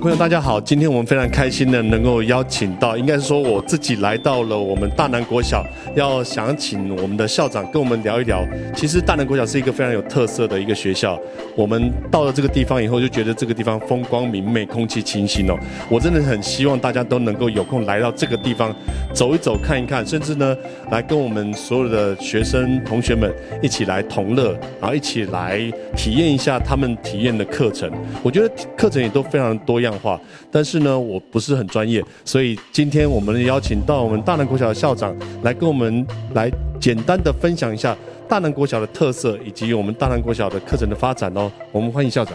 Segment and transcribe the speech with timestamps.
[0.00, 0.58] 朋友，大家好！
[0.58, 5.62] 今天我们非常开心的能够邀请到，应该是说我自己来到了我们大南国小，
[5.94, 8.42] 要想请我们的校长跟我们聊一聊。
[8.74, 11.20] 其实大南国小是一个非常有特色的一个学校。
[11.54, 15.54] 我们到了这个地方以后，就觉得这个地方风光明媚，空气清新哦。
[15.90, 18.74] 我真的很希望大家都能够有空来到这个地方
[19.12, 20.56] 走一走、看一看，甚至呢，
[20.90, 23.30] 来跟我们所有的学生同学们
[23.62, 25.60] 一起来同乐，然后一起来
[25.94, 27.90] 体验一下他们体验的课程。
[28.22, 36.50] 我觉得课程也都非常多样化，但是呢，我不是很专业，所以今天我们邀请到我们大南国小的校长来跟我们来
[36.80, 37.96] 简单的分享一下
[38.28, 41.50] 大南国小的特色以及我们大南国小的课程的发展哦。
[41.72, 42.34] 我们欢迎校长。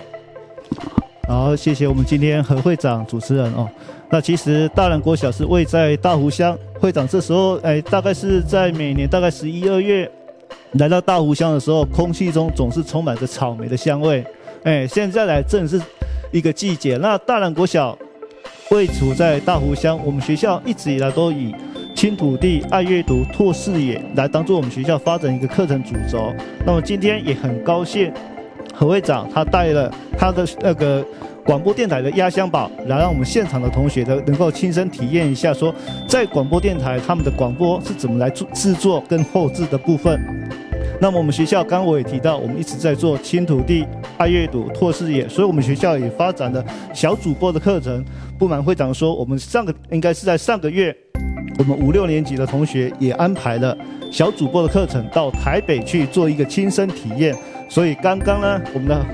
[1.27, 3.67] 好，谢谢我们今天何会长主持人哦。
[4.09, 10.09] 那其实大南国小是位在大湖乡，会长这时候哎，大概是在每年大概十一二月
[10.73, 14.23] 来到大湖乡的时候，空气中总是充满着草莓的香味。
[14.63, 15.81] 哎，现在来正是。
[16.31, 17.97] 一个季节，那大南国小
[18.71, 21.53] 位处在大湖乡，我们学校一直以来都以
[21.95, 26.33] 亲土地、爱阅读、拓视野来当做我们学校发展一个课程主轴。
[26.65, 28.11] 那么今天也很高兴，
[28.73, 31.05] 何会长他带了他的那个
[31.45, 35.73] 广播电台的压箱宝，来让我们现场的同学的能够亲身体验一下，说
[36.09, 40.19] 在广播电台他们的广播是怎么来做制作跟后置的部分。
[40.99, 43.85] 那么我们学校刚我也提到，我们一直在做亲土地、
[44.17, 48.03] 爱阅读、拓视野，所以我们学校也发展了小主播的课程。
[48.39, 50.95] 不瞒会长说，我们上个应该是在上个月，
[51.59, 53.77] 我们五六年级的同学也安排了
[54.11, 57.35] 小主播的课程到台北去做一个亲身体验。
[57.69, 59.05] 所以刚刚呢，我们的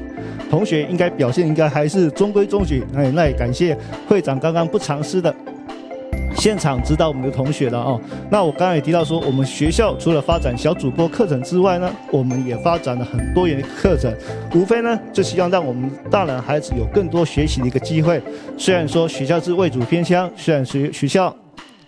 [0.50, 2.84] 同学应该表现应该还是中规中矩。
[2.96, 5.34] 哎，那也感谢会长刚刚不藏私的。
[6.42, 8.02] 现场指导我们的同学了哦。
[8.32, 14.12] 那我刚才也提到说，我们学校除了发展小主播课程之外呢，我们也发展了很多元课程，
[14.56, 18.20] 无非呢就希望让我们大人孩子有更多学习的一个机会。
[18.58, 21.32] 虽然说学校是为主偏乡，虽然学学校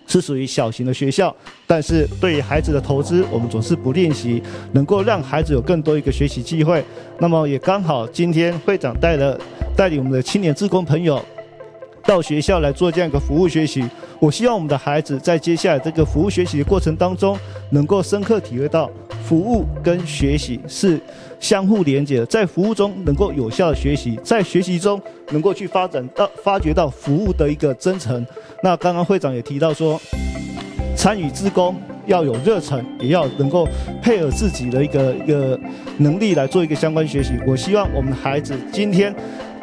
[0.05, 4.43] 是属于小型的学校，但是对于孩子的投资，我们总是不练习，
[4.73, 6.85] 能够让孩子有更多一个学习机会。
[7.17, 9.35] 那么也刚好今天会长带了
[9.75, 11.19] 带领我们的青年志工朋友
[12.05, 13.83] 到学校来做这样一个服务学习。
[14.23, 17.37] 我希望我们的孩子在接下来这个服务学习的过程当中，
[17.71, 18.89] 能够深刻体会到
[19.21, 20.97] 服务跟学习是
[21.41, 25.01] 相互连接的，在服务中能够有效的学习，在学习中
[25.31, 28.25] 能够去发展到发掘到服务的一个真诚。
[28.63, 29.99] 那刚刚会长也提到说，
[30.95, 31.75] 参与自工
[32.05, 33.67] 要有热忱，也要能够
[34.01, 35.59] 配合自己的一个一个
[35.97, 37.33] 能力来做一个相关学习。
[37.45, 39.13] 我希望我们的孩子今天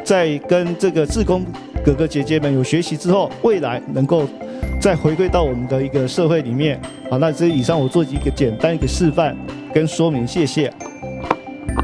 [0.03, 1.43] 在跟这个自工
[1.83, 4.27] 哥哥姐姐们有学习之后，未来能够。
[4.79, 6.79] 再回归到我们的一个社会里面，
[7.09, 9.37] 好，那这以上我做一个简单一个示范
[9.73, 10.73] 跟说明，谢谢。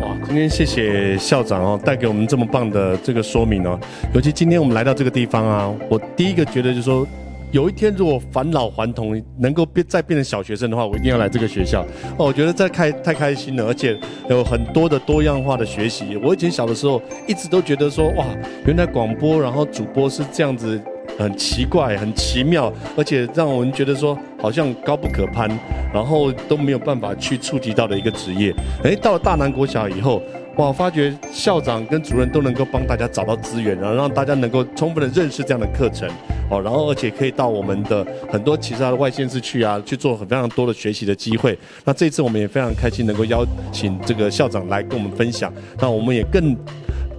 [0.01, 3.79] 哇，今天谢谢校长哦，带给我们这么棒的这个说明哦。
[4.13, 7.07] 尤其今天我们来到这个地方啊，我第一个觉得就是说，
[7.51, 11.83] 有一天如果返老还童，能够变再变成小学生的话，我一定要来这个学校。
[12.17, 16.17] 哦，我觉得这开太开心了，而且有很多的多样化的学习。
[16.17, 18.25] 我以前小的时候一直都觉得说，哇，
[18.66, 20.81] 原来广播然后主播是这样子。
[21.17, 25.50] 很奇怪，很奇妙，而且让我们觉得说好像高不可攀，
[25.94, 28.53] 然后都没有办法去触及到的一个职业。
[28.83, 30.22] 哎，到了大南国小以后，
[30.57, 36.07] 哇，发觉校长跟主任都能够帮大家找到资源，然后让大家能够充分的认识这样的课程，
[36.51, 41.57] 哦，然后而且可以到我们的很多其他的外县市去啊，去做很非常多的学习的机会。
[41.84, 46.55] 那这次我们也非常开心能够邀请这个校长来跟我们分享，那我们也更。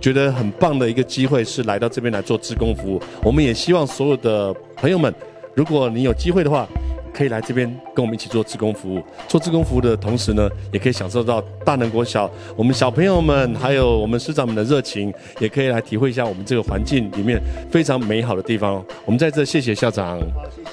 [0.00, 3.00] 觉得很棒的一个机会是来到这边来做志工服务。
[3.22, 5.12] 我们也希望所有的朋友们，
[5.54, 6.66] 如果你有机会的话，
[7.12, 9.02] 可以来这边跟我们一起做志工服务。
[9.26, 18.84] 做志工服务的同时呢，也可以享受到大能国小我们小朋友们还有我们师长们的热情，也可以来体会一下我们这个环境里面非常美好的地方。
[19.04, 20.20] 我们在这谢谢校长，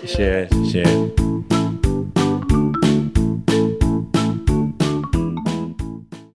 [0.05, 1.34] 谢谢谢谢。